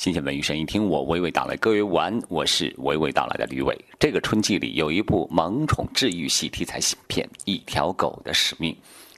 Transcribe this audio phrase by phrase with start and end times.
[0.00, 1.54] 新鲜文娱声音，听我娓娓道来。
[1.58, 3.78] 各位晚安，我是娓娓道来的吕伟。
[3.98, 8.72] 这个春季里有一部萌宠治愈系题材新片《一条狗的使命》，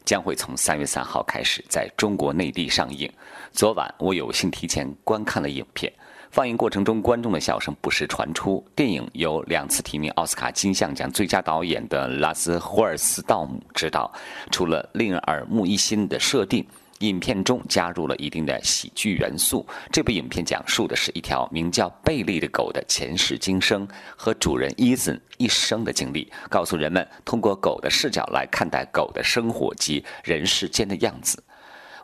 [0.04, 3.08] 将会从三月三号开始在中国内地上映。
[3.52, 5.92] 昨晚我有幸提前观看了影片，
[6.32, 8.66] 放映过程中观众的笑声不时传出。
[8.74, 14.12] 电影由两次提名奥斯卡金像奖最佳导演的拉斯·霍尔斯道姆执导，
[14.50, 16.66] 除了令人耳目一新的设定。
[17.02, 19.66] 影片中加入了一定的喜剧元素。
[19.90, 23.86] 这部影片讲述的是一条名叫贝利的狗的前世今生
[24.16, 31.42] 和主人伊森一生的经历，告诉人们通过狗的视角来看待狗的生活及人世间的样子。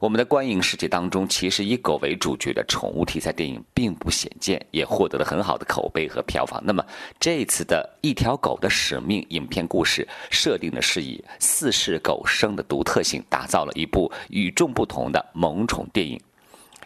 [0.00, 6.62] 我们的观影世界当中，其实以狗为主角的宠物题材电影并不鲜见，也获得了很好的口碑和票房。
[6.64, 6.84] 那么，
[7.18, 16.20] 这一次的一条狗的使命影片故事设定的是以四世狗生的独特性，打造了一部与众不同的萌宠电影。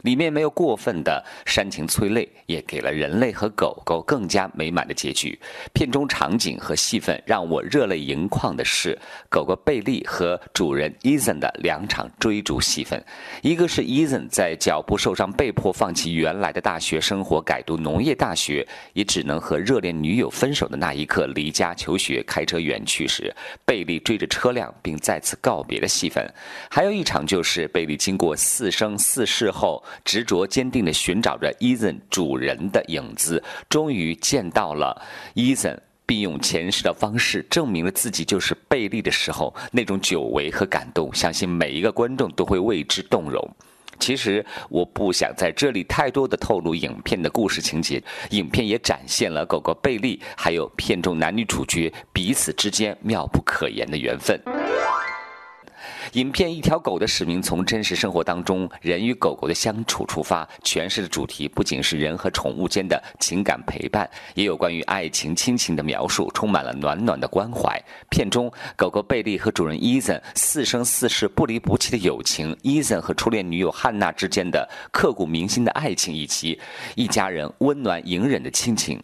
[0.02, 5.38] 里面没有过分的煽情催泪，也给了人类和狗狗更加美满的结局。
[5.72, 13.02] 片中场景和戏份让我热泪盈眶的是，狗狗贝利和主人伊森的两场追逐戏份。
[13.42, 26.28] 一个是伊森在脚部受伤，被迫放弃原来的大学生活，改读农业大学，也只能和热恋女友分手的那一刻，离家求学，开车远去时，贝利追着车辆并再次告别的戏份。
[26.68, 29.82] 还有一场就是贝利经过四生四世后。
[30.04, 35.00] 执着坚定地寻找着伊森主人的影子，终于见到了
[35.34, 43.48] 伊森，并用前世的方式证明了自己就是贝利的时候，那种久违和感动，相信每一个观众都会为之动容。
[43.98, 54.40] 其实我不想在这里太多的透露影片的故事情节，影片也展现了狗狗贝利还有片中男女主角彼此之间妙不可言的缘分。
[56.12, 67.82] 影片《一条狗的使命》从真实生活当中人与狗狗的相处出发，诠释的主题不仅是人和宠物间的情感陪伴，也有关于爱情亲情的描述，充满了暖暖的关怀。
[68.10, 76.60] 片中狗狗贝利和主人伊森四生四世不离不弃的友情，伊森和初恋女友汉娜之间的刻骨铭心的爱情，以及
[76.94, 79.02] 一家人温暖隐忍的亲情。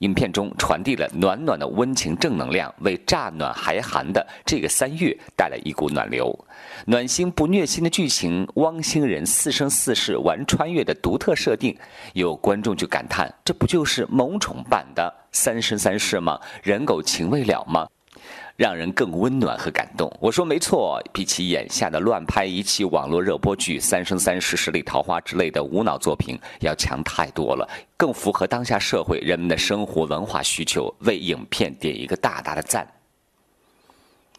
[0.00, 6.38] 影片中传递了暖暖的温情正能量，为乍暖还寒的这个三月带来一股暖流。
[6.86, 11.76] 暖心不虐心的剧情，汪星人四生四世玩穿越的独特设定，
[12.12, 16.38] 有观众就感叹：这不就是萌宠版的三生三世吗？
[16.62, 17.86] 人狗情未了吗？
[18.56, 20.10] 让人更温暖和感动。
[20.20, 30.92] 我说没错，比起眼下的乱拍一气网络热播剧《三生三世十里桃花》之类的无脑作品要强太多了，更符合当下社会人们的生活文化需求。
[31.00, 32.86] 为影片点一个大大的赞。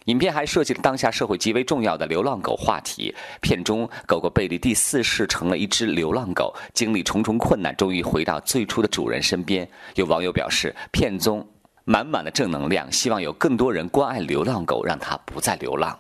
[0.06, 3.14] 影片还涉及了当下社会极为重要的流浪狗话题。
[3.42, 9.70] 片中狗狗贝利第四世成了一只流浪狗，经历重重困难，终于回到最初的主人身边。
[9.96, 11.46] 有网友表示，片中。
[11.90, 15.98] 满满的正能量，希望有更多人关爱流浪狗，让它不再流浪。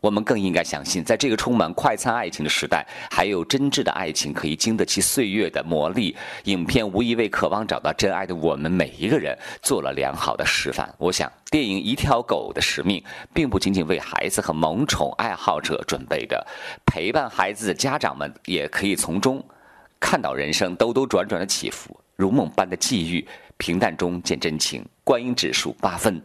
[0.00, 6.14] 我们更应该相信，在这个充满快餐爱情的时代，还有真挚的爱情可以经得起岁月的磨砺。
[6.44, 10.88] 影片无疑为渴望找到真爱的我们每一个人做了良好的示范。
[10.96, 13.00] 我想，电影《一条狗的使命》
[13.34, 16.46] 并不仅仅为孩子和萌宠爱好者准备的，
[16.86, 19.44] 陪伴孩子的家长们也可以从中
[19.98, 23.26] 看到人生兜兜转转的起伏，如梦般的际遇。
[23.56, 26.22] 平淡中见真情，观音指数八分。